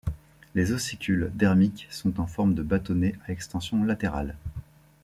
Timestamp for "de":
2.55-2.63